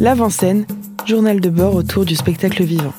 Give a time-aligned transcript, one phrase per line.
[0.00, 0.64] L'avant-scène,
[1.04, 2.94] journal de bord autour du spectacle vivant.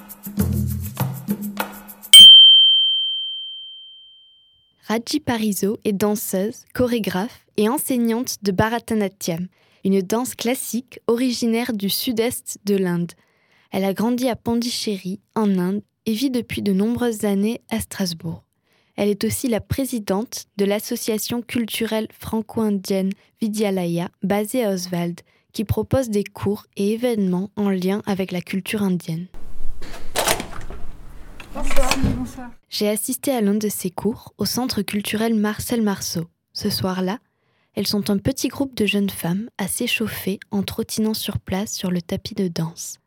[4.85, 9.47] Raji Parizo est danseuse, chorégraphe et enseignante de Bharatanatyam,
[9.83, 13.13] une danse classique originaire du sud-est de l'Inde.
[13.71, 18.43] Elle a grandi à Pondichéry, en Inde, et vit depuis de nombreuses années à Strasbourg.
[18.95, 23.11] Elle est aussi la présidente de l'association culturelle franco-indienne
[23.41, 25.21] Vidyalaya, basée à Oswald,
[25.53, 29.27] qui propose des cours et événements en lien avec la culture indienne.
[31.53, 32.51] Bonsoir.
[32.69, 36.27] J'ai assisté à l'un de ces cours au centre culturel Marcel Marceau.
[36.53, 37.19] Ce soir-là,
[37.73, 41.91] elles sont un petit groupe de jeunes femmes à s'échauffer en trottinant sur place sur
[41.91, 42.99] le tapis de danse.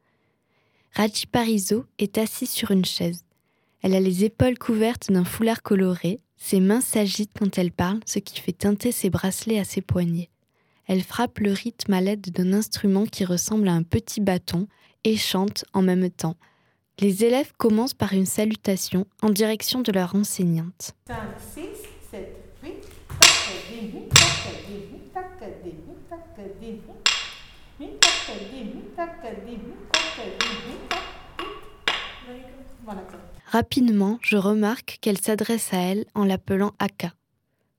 [0.92, 3.24] Raji Parizo est assise sur une chaise.
[3.82, 8.18] Elle a les épaules couvertes d'un foulard coloré, ses mains s'agitent quand elle parle, ce
[8.18, 10.30] qui fait teinter ses bracelets à ses poignets.
[10.86, 14.66] Elle frappe le rythme à l'aide d'un instrument qui ressemble à un petit bâton
[15.04, 16.36] et chante en même temps.
[17.00, 20.94] Les élèves commencent par une salutation en direction de leur enseignante.
[21.06, 21.16] 5,
[21.54, 21.60] 6,
[22.10, 22.72] 7, 8.
[33.46, 37.12] Rapidement, je remarque qu'elle s'adresse à elle en l'appelant Aka.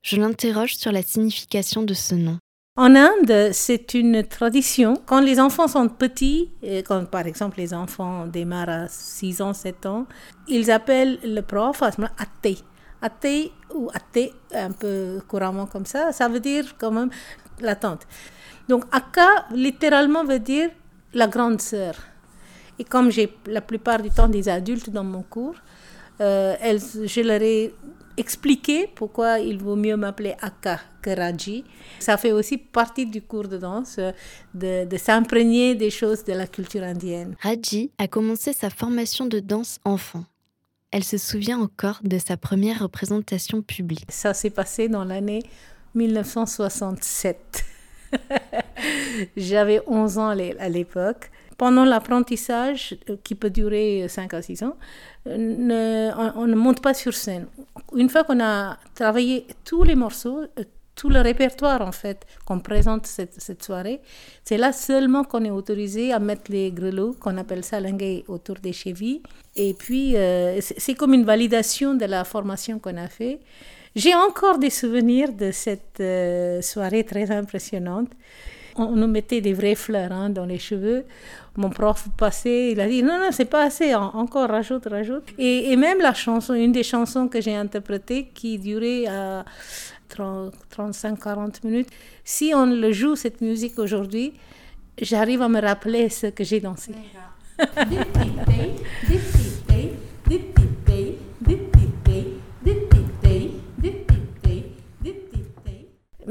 [0.04, 2.40] Je l'interroge sur la signification de ce nom.
[2.78, 4.96] En Inde, c'est une tradition.
[5.06, 6.50] Quand les enfants sont petits,
[6.86, 10.06] quand par exemple les enfants démarrent à 6 ans, 7 ans,
[10.50, 12.64] ils appellent le prof à Atte.
[13.02, 17.10] Atte ou Atte, un peu couramment comme ça, ça veut dire quand même
[17.62, 18.06] la tante.
[18.68, 20.70] Donc Akka, littéralement, veut dire
[21.14, 21.96] la grande sœur.
[22.78, 25.56] Et comme j'ai la plupart du temps des adultes dans mon cours,
[26.20, 27.74] euh, je leur ai
[28.18, 31.64] expliqué pourquoi il vaut mieux m'appeler Akka que Raji.
[32.00, 34.00] Ça fait aussi partie du cours de danse
[34.54, 37.36] de, de s'imprégner des choses de la culture indienne.
[37.42, 40.26] Raji a commencé sa formation de danse enfant.
[40.92, 44.06] Elle se souvient encore de sa première représentation publique.
[44.10, 45.44] Ça s'est passé dans l'année
[45.96, 47.66] 1967.
[49.38, 51.32] J'avais 11 ans à l'époque.
[51.58, 54.76] Pendant l'apprentissage, qui peut durer 5 à 6 ans,
[55.26, 57.48] ne, on, ne monte pas sur scène.
[57.96, 60.44] Une fois qu'on a travaillé tous les morceaux,
[60.96, 64.02] tout le répertoire en fait qu'on présente cette, cette soirée,
[64.44, 68.56] c'est là seulement qu'on est autorisé à mettre les grelots, qu'on appelle ça l'ingé, autour
[68.56, 69.22] des chevilles.
[69.56, 73.40] Et puis, euh, c'est comme une validation de la formation qu'on a fait.
[73.96, 78.12] J'ai encore des souvenirs de cette euh, soirée très impressionnante.
[78.76, 81.06] On nous mettait des vraies fleurs hein, dans les cheveux.
[81.56, 85.24] Mon prof passait, il a dit non, non, c'est pas assez, encore rajoute, rajoute.
[85.38, 89.46] Et, et, même la chanson, une des chansons que j'ai interprétées qui durait à
[90.14, 91.90] 35-40 minutes,
[92.24, 94.34] si on le joue, cette musique aujourd'hui,
[95.02, 96.92] j'arrive à me rappeler ce que j'ai dansé.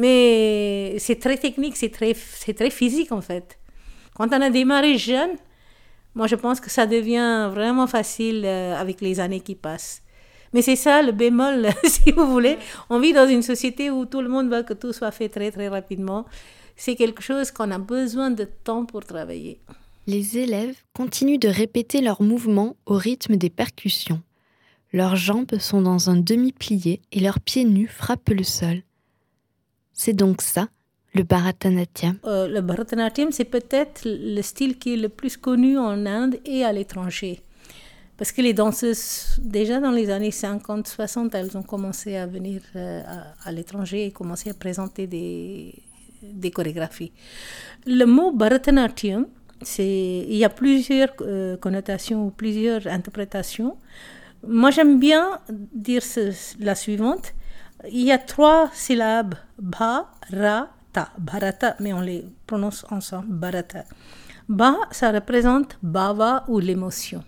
[0.04, 3.58] Mais c'est très technique, c'est très, très physique en fait.
[4.14, 5.30] Quand on a démarré jeune,
[6.14, 10.02] moi je pense que ça devient vraiment facile avec les années qui passent.
[10.52, 12.58] Mais c'est ça le bémol, si vous voulez.
[12.90, 15.50] On vit dans une société où tout le monde veut que tout soit fait très
[15.50, 16.26] très rapidement.
[16.76, 19.58] C'est quelque chose qu'on a besoin de temps pour travailler.
[20.06, 24.20] Les élèves continuent de répéter leurs mouvements au rythme des percussions.
[24.92, 28.82] Leurs jambes sont dans un demi-plié et leurs pieds nus frappent le sol.
[29.94, 30.68] C'est donc ça,
[31.14, 36.04] le Bharatanatyam euh, Le Bharatanatyam, c'est peut-être le style qui est le plus connu en
[36.04, 37.40] Inde et à l'étranger.
[38.16, 43.02] Parce que les danseuses, déjà dans les années 50-60, elles ont commencé à venir euh,
[43.44, 45.74] à, l'étranger et commencé à présenter des,
[46.22, 47.12] des chorégraphies.
[47.86, 49.26] Le mot Bharatanatyam,
[49.78, 53.76] il y a plusieurs euh, connotations ou plusieurs interprétations.
[54.46, 55.40] Moi, j'aime bien
[55.72, 56.02] dire
[56.60, 57.34] la suivante
[57.90, 63.84] il y a trois syllabes bharata, bharata, mais on les prononce ensemble, bharata.
[64.48, 67.24] Ba, ça représente bhava ou l'émotion,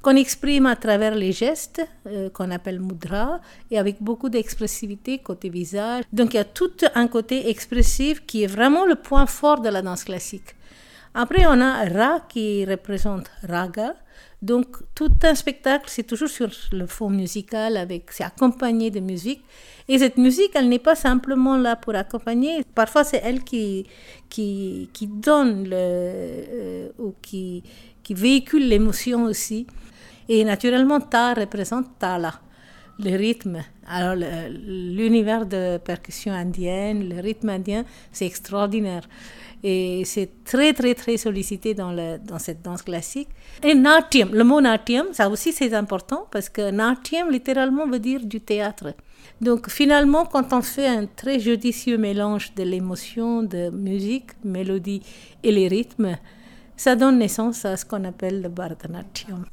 [0.00, 3.40] qu'on exprime à travers les gestes, euh, qu'on appelle mudra,
[3.70, 6.04] et avec beaucoup d'expressivité côté visage.
[6.12, 9.68] Donc il y a tout un côté expressif qui est vraiment le point fort de
[9.68, 10.54] la danse classique.
[11.14, 13.94] Après, on a Ra qui représente Raga.
[14.40, 19.42] Donc, tout un spectacle, c'est toujours sur le fond musical, avec, c'est accompagné de musique.
[19.88, 22.62] Et cette musique, elle n'est pas simplement là pour accompagner.
[22.74, 23.86] Parfois, c'est elle qui,
[24.28, 27.64] qui, donne le, euh, ou qui,
[28.02, 29.66] qui véhicule l'émotion aussi.
[30.28, 32.34] Et naturellement, Ta représente Tala,
[33.00, 33.64] le rythme.
[33.88, 39.08] Alors, l'univers de percussion indienne, le rythme indien, c'est extraordinaire.
[39.62, 43.28] Et c'est très, très, très sollicité dans, le, dans cette danse classique.
[43.62, 48.24] Et natyam, le mot natyam, ça aussi c'est important parce que natyam littéralement veut dire
[48.24, 48.94] du théâtre.
[49.40, 55.02] Donc finalement, quand on fait un très judicieux mélange de l'émotion, de musique, mélodie
[55.42, 56.16] et les rythmes,
[56.76, 59.44] ça donne naissance à ce qu'on appelle le Bharatanatyam.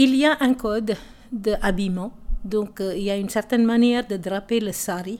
[0.00, 0.94] Il y a un code
[1.32, 2.12] d'habillement.
[2.44, 5.18] Donc, euh, il y a une certaine manière de draper le sari,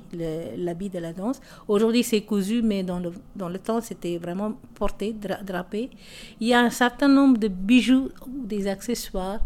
[0.56, 1.40] l'habit de la danse.
[1.66, 5.90] Aujourd'hui, c'est cousu, mais dans le, dans le temps, c'était vraiment porté, drapé.
[6.40, 9.40] Il y a un certain nombre de bijoux ou des accessoires.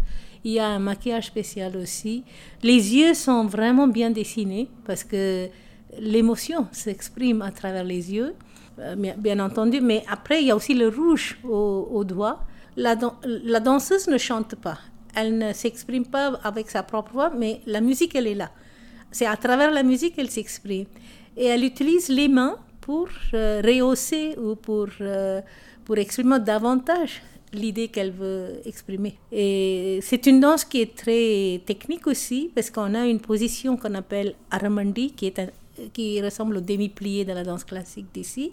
[0.44, 2.24] Il y a un maquillage spécial aussi.
[2.62, 5.48] Les yeux sont vraiment bien dessinés parce que
[5.98, 8.34] l'émotion s'exprime à travers les yeux,
[8.78, 9.80] euh, bien entendu.
[9.80, 12.44] Mais après, il y a aussi le rouge au, au doigt.
[12.76, 14.78] La, danseuse ne chante pas
[15.14, 18.50] elle ne s'exprime pas avec sa propre voix, mais la musique, elle est là.
[19.10, 20.86] C'est à travers la musique qu'elle s'exprime.
[21.36, 25.40] Et elle utilise les mains pour euh, rehausser ou pour, euh,
[25.84, 27.22] pour exprimer davantage
[27.52, 29.18] l'idée qu'elle veut exprimer.
[29.30, 33.94] Et c'est une danse qui est très technique aussi, parce qu'on a une position qu'on
[33.94, 35.38] appelle aramandi, qui, est
[35.92, 38.52] qui ressemble au demi-plié de la danse classique d'ici.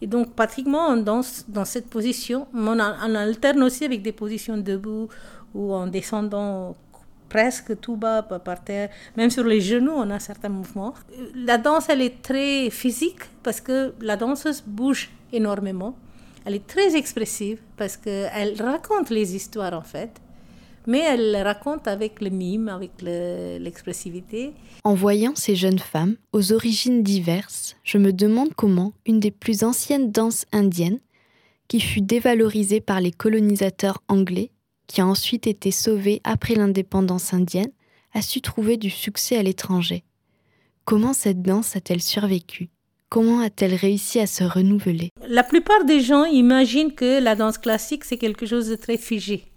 [0.00, 2.48] Et donc, pratiquement, on danse dans cette position.
[2.54, 5.08] On, on alterne aussi avec des positions debout
[5.54, 6.76] ou en descendant
[7.32, 10.92] presque tout bas par terre, même sur les genoux, on a certains mouvements.
[11.34, 15.96] La danse, elle est très physique parce que la danseuse bouge énormément.
[16.44, 20.10] Elle est très expressive parce qu'elle raconte les histoires en fait,
[20.86, 24.52] mais elle raconte avec le mime, avec l'expressivité.
[24.84, 29.64] en voyant ces jeunes femmes aux origines diverses, je me demande comment une des plus
[29.64, 31.00] anciennes danses indiennes,
[31.68, 34.50] qui fut dévalorisée par les colonisateurs anglais,
[34.86, 37.72] qui a ensuite été sauvée après l'indépendance indienne,
[38.12, 40.04] a su trouver du succès à l'étranger.
[40.84, 42.68] Comment cette danse a-t-elle survécu?
[43.08, 45.10] Comment a-t-elle réussi à se renouveler?
[45.28, 49.51] La plupart des gens imaginent que la danse classique, c'est quelque chose de très figé.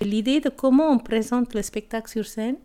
[0.00, 2.56] L'idée de comment on présente le spectacle sur scène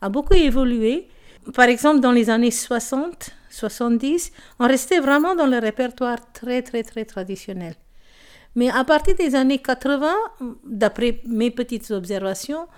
[0.00, 1.08] a beaucoup évolué.
[1.54, 6.82] Par exemple, dans les années 60, 70, on restait vraiment dans le répertoire très, très,
[6.82, 7.74] très traditionnel.
[8.56, 10.12] Mais à partir des années 80,
[10.64, 12.68] d'après mes petites observations,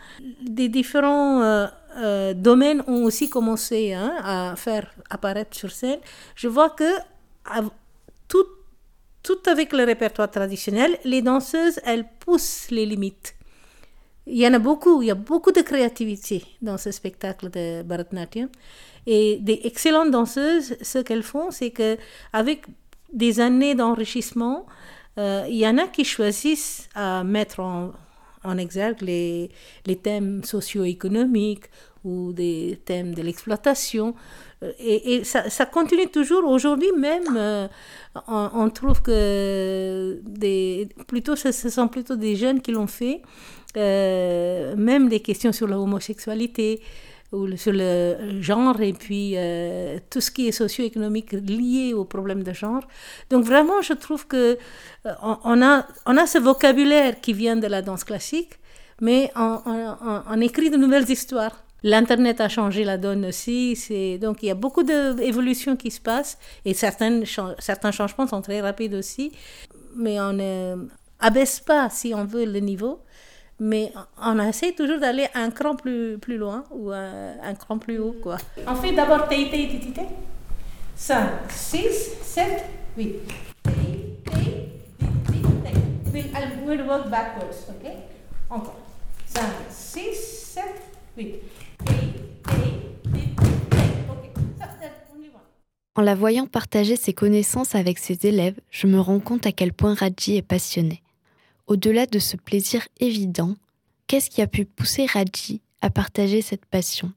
[0.41, 1.67] des différents euh,
[1.99, 5.99] euh, domaines ont aussi commencé hein, à faire apparaître sur scène.
[6.35, 6.91] Je vois que
[8.27, 8.47] tout,
[9.23, 13.36] tout avec le répertoire traditionnel, les danseuses, elles poussent les limites.
[14.27, 17.83] Il y en a beaucoup, il y a beaucoup de créativité dans ce spectacle de
[17.83, 18.49] Bharatanatyam.
[19.07, 21.97] Et des excellentes danseuses, ce qu'elles font, c'est que
[22.33, 22.67] avec
[23.13, 24.67] des années d'enrichissement,
[25.19, 27.93] euh, il y en a qui choisissent à mettre en,
[28.59, 29.51] exergue les
[30.05, 31.65] thèmes socio-économiques
[32.05, 34.15] ou des thèmes de l'exploitation.
[34.67, 36.45] Euh, et, ça, continue toujours.
[36.45, 37.69] Aujourd'hui même, euh,
[38.29, 43.23] on, trouve que des, plutôt, ce, sont plutôt des jeunes qui l'ont fait.
[43.75, 46.81] même des questions sur la homosexualité,
[47.33, 52.43] ou sur le genre et puis euh, tout ce qui est socio-économique lié au problème
[52.43, 52.83] de genre.
[53.31, 54.59] Donc vraiment, je trouve que
[55.07, 58.55] euh, on, a, on a ce vocabulaire qui vient de la danse classique,
[59.01, 61.66] mais on, écrit de nouvelles histoires.
[61.83, 66.39] L'Internet a changé la donne aussi, donc il y a beaucoup d'évolutions qui se passent
[66.65, 67.23] et certains,
[67.59, 69.33] certains changements sont très rapides aussi,
[69.95, 73.01] mais on n'abaisse pas, si on veut, le niveau
[73.59, 73.93] mais
[74.23, 78.15] on essaie toujours d'aller un cran plus, plus loin ou un, cran plus haut.
[78.23, 78.37] Quoi.
[78.67, 80.01] On fait d'abord TI, TI, TI, TI.
[80.95, 82.65] 5, 6, 7,
[82.97, 83.15] 8.
[86.67, 87.91] We'll work backwards, ok?
[88.51, 88.81] Encore.
[89.27, 90.65] 5, 6, 7,
[91.17, 91.35] 8.
[95.97, 99.73] En la voyant partager ses connaissances avec ses élèves, je me rends compte à quel
[99.73, 101.03] point Raji est passionné.
[101.67, 103.55] Au-delà de ce plaisir évident,
[104.07, 107.13] qu'est-ce qui a pu pousser Raji à partager cette passion?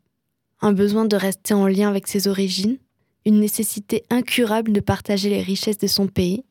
[0.62, 2.78] Un besoin de rester en lien avec ses origines?
[3.26, 6.46] Une nécessité incurable de partager les richesses de son pays?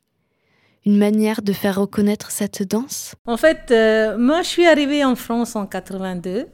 [0.84, 3.14] Une manière de faire reconnaître cette danse?
[3.26, 6.46] En fait, euh, moi, je suis arrivée en France en 82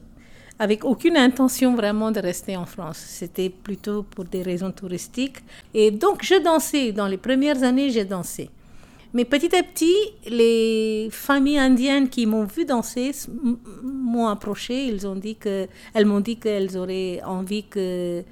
[0.59, 2.97] avec aucune intention vraiment de rester en France.
[2.97, 5.37] C'était plutôt pour des raisons touristiques.
[5.73, 6.91] Et donc, je dansais.
[6.91, 8.49] Dans les premières années, j'ai dansé.
[9.15, 9.95] Mais petit à petit,
[10.27, 13.11] les familles indiennes qui m'ont vu danser
[13.81, 14.87] m'ont approché.
[14.87, 18.23] Ils ont dit que, elles m'ont dit qu'elles auraient envie que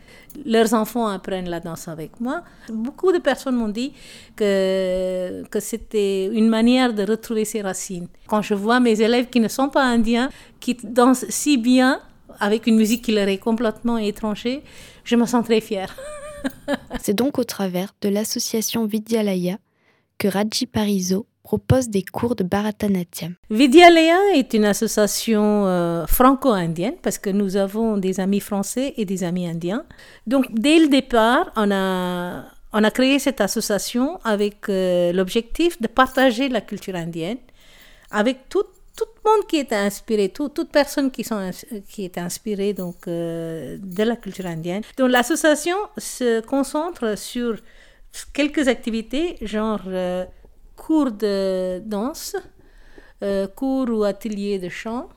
[0.46, 2.44] leurs enfants apprennent la danse avec moi.
[2.70, 3.94] Beaucoup de personnes m'ont dit
[4.36, 8.10] que, que c'était une manière de retrouver ses racines.
[8.28, 12.02] Quand je vois mes élèves qui ne sont pas indiens, qui dansent si bien
[12.40, 14.60] avec une musique qui leur est complètement étrangère,
[15.04, 15.96] je me sens très fière.
[17.02, 19.58] C'est donc au travers de l'association Vidyalaya
[20.18, 23.36] que Raji Parizo propose des cours de Bharatanatyam.
[23.50, 29.24] Vidyalaya est une association euh, franco-indienne parce que nous avons des amis français et des
[29.24, 29.84] amis indiens.
[30.26, 35.88] Donc dès le départ, on a, on a créé cette association avec euh, l'objectif de
[35.88, 37.38] partager la culture indienne
[38.10, 38.64] avec tout,
[38.96, 41.52] tout le monde qui est inspiré, tout, toute personne qui, sont,
[41.90, 44.84] qui est inspirée donc, euh, de la culture indienne.
[44.98, 47.58] Donc l'association se concentre sur
[48.34, 50.26] quelques activités, genre euh,
[50.76, 52.36] cours de danse,
[53.24, 55.10] euh, cours ou ateliers de chant,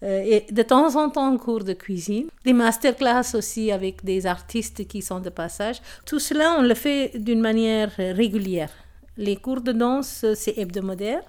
[0.00, 5.02] et de temps en temps cours de cuisine, des masterclass aussi avec des artistes qui
[5.02, 5.82] sont de passage.
[6.06, 8.70] Tout cela, on le fait d'une manière régulière.
[9.16, 11.24] Les cours de danse, c'est hebdomadaire.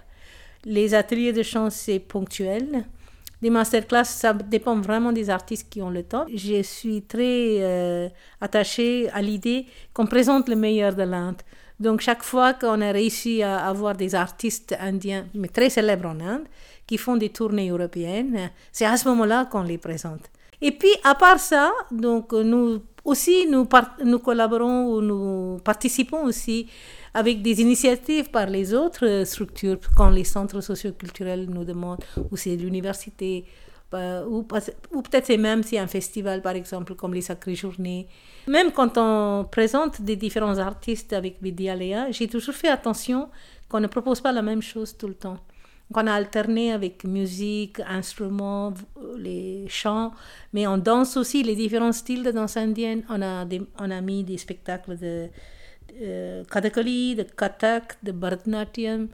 [0.65, 2.85] Les ateliers de chant, c'est ponctuel.
[3.41, 6.25] Des masterclass, ça dépend vraiment des artistes qui ont le temps.
[6.33, 8.09] Je suis très euh,
[8.41, 11.41] attachée à l'idée qu'on présente le meilleur de l'Inde.
[11.79, 16.19] Donc chaque fois qu'on a réussi à avoir des artistes indiens, mais très célèbres en
[16.19, 16.43] Inde,
[16.85, 20.29] qui font des tournées européennes, c'est à ce moment-là qu'on les présente.
[20.61, 23.65] Et puis à part ça, donc nous aussi nous,
[24.03, 26.67] nous collaborons ou nous participons aussi
[27.13, 32.55] avec des initiatives par les autres structures, quand les centres socioculturels nous demandent, ou c'est
[32.55, 33.45] l'université,
[33.91, 38.07] bah, ou, peut-être même si un festival, par exemple, comme les Sacrées Journées.
[38.47, 43.29] Même quand on présente des différents artistes avec Vidyalaya, j'ai toujours fait attention
[43.67, 45.37] qu'on ne propose pas la même chose tout le temps.
[45.95, 48.75] On a alterné avec musique, instruments,
[49.17, 50.11] les chants,
[50.53, 53.03] mais on danse aussi les différents styles de danse indienne.
[53.09, 53.45] On a,
[53.79, 55.27] on a mis des spectacles de euh,
[56.49, 59.07] Kathakali, de Kathak, de Bharatanatyam.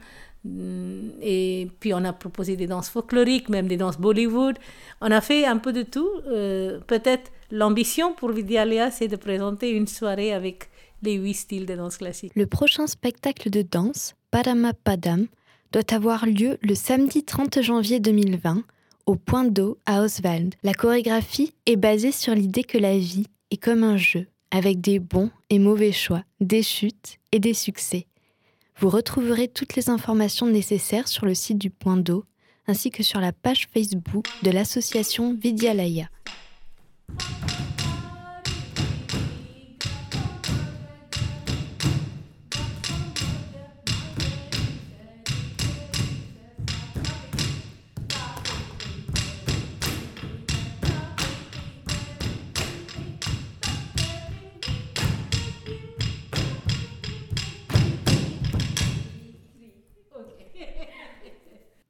[0.46, 4.58] Mm, et puis on a proposé des danses folkloriques, même des danses Bollywood.
[5.00, 6.10] On a fait un peu de tout.
[6.26, 10.68] Euh, peut-être l'ambition pour Vidyalaya, c'est de présenter une soirée avec
[11.02, 12.32] les huit styles de danse classique.
[12.34, 15.26] Le prochain spectacle de danse, Padam,
[15.72, 18.62] doit avoir lieu le samedi 30 janvier 2020
[19.06, 20.54] au Point d'eau à Oswald.
[20.62, 24.98] La chorégraphie est basée sur l'idée que la vie est comme un jeu avec des
[24.98, 28.06] bons et mauvais choix, des chutes et des succès.
[28.78, 32.24] Vous retrouverez toutes les informations nécessaires sur le site du Point d'eau
[32.66, 36.08] ainsi que sur la page Facebook de l'association Vidyalaya.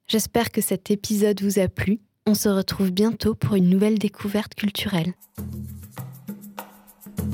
[0.09, 1.99] J'espère que cet épisode vous a plu.
[2.25, 5.13] On se retrouve bientôt pour une nouvelle découverte culturelle.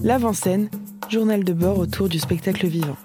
[0.02, 0.72] L'avant-scène,
[1.08, 2.98] journal de bord autour du spectacle vivant.